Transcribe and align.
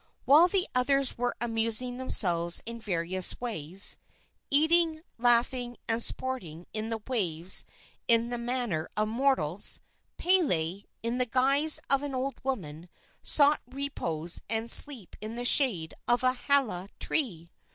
While 0.25 0.47
the 0.47 0.67
others 0.73 1.15
were 1.15 1.35
amusing 1.39 1.97
themselves 1.99 2.63
in 2.65 2.79
various 2.79 3.39
ways 3.39 3.97
eating, 4.49 5.03
laughing 5.19 5.77
and 5.87 6.01
sporting 6.01 6.65
in 6.73 6.89
the 6.89 7.03
waves 7.05 7.65
in 8.07 8.29
the 8.29 8.39
manner 8.39 8.89
of 8.97 9.09
mortals 9.09 9.79
Pele, 10.17 10.85
in 11.03 11.19
the 11.19 11.27
guise 11.27 11.79
of 11.87 12.01
an 12.01 12.15
old 12.15 12.43
woman, 12.43 12.89
sought 13.21 13.61
repose 13.67 14.41
and 14.49 14.71
sleep 14.71 15.15
in 15.21 15.35
the 15.35 15.45
shade 15.45 15.93
of 16.07 16.23
a 16.23 16.33
hala 16.33 16.89
tree. 16.99 17.51